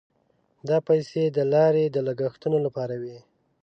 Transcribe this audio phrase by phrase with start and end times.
[0.69, 3.19] دا پیسې د لارې د لګښتونو لپاره وې.